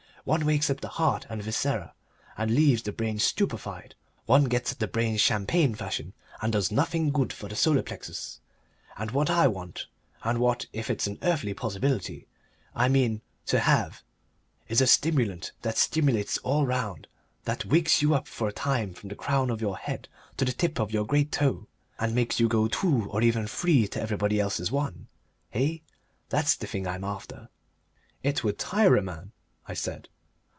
One 0.23 0.45
wakes 0.45 0.69
up 0.69 0.81
the 0.81 0.87
heart 0.87 1.25
and 1.31 1.41
viscera 1.41 1.95
and 2.37 2.51
leaves 2.53 2.83
the 2.83 2.91
brain 2.91 3.17
stupefied, 3.17 3.95
one 4.27 4.43
gets 4.43 4.71
at 4.71 4.77
the 4.77 4.87
brain 4.87 5.17
champagne 5.17 5.73
fashion 5.73 6.13
and 6.43 6.53
does 6.53 6.71
nothing 6.71 7.09
good 7.09 7.33
for 7.33 7.49
the 7.49 7.55
solar 7.55 7.81
plexus, 7.81 8.39
and 8.97 9.09
what 9.09 9.31
I 9.31 9.47
want 9.47 9.87
and 10.21 10.37
what, 10.37 10.67
if 10.73 10.91
it's 10.91 11.07
an 11.07 11.17
earthly 11.23 11.55
possibility, 11.55 12.27
I 12.75 12.87
mean 12.87 13.21
to 13.47 13.61
have 13.61 14.03
is 14.67 14.79
a 14.79 14.85
stimulant 14.85 15.53
that 15.63 15.79
stimulates 15.79 16.37
all 16.43 16.67
round, 16.67 17.07
that 17.45 17.65
wakes 17.65 18.03
you 18.03 18.13
up 18.13 18.27
for 18.27 18.47
a 18.47 18.53
time 18.53 18.93
from 18.93 19.09
the 19.09 19.15
crown 19.15 19.49
of 19.49 19.59
your 19.59 19.75
head 19.75 20.07
to 20.37 20.45
the 20.45 20.53
tip 20.53 20.79
of 20.79 20.93
your 20.93 21.03
great 21.07 21.31
toe, 21.31 21.65
and 21.97 22.13
makes 22.13 22.39
you 22.39 22.47
go 22.47 22.67
two 22.67 23.09
or 23.09 23.23
even 23.23 23.47
three 23.47 23.87
to 23.87 23.99
everybody 23.99 24.39
else's 24.39 24.71
one. 24.71 25.07
Eh? 25.53 25.79
That's 26.29 26.55
the 26.55 26.67
thing 26.67 26.85
I'm 26.85 27.03
after." 27.03 27.49
"It 28.21 28.43
would 28.43 28.59
tire 28.59 28.95
a 28.95 29.01
man," 29.01 29.31
I 29.67 29.73
said. 29.75 30.09